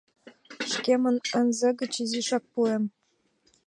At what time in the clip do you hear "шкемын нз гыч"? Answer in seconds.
0.71-1.93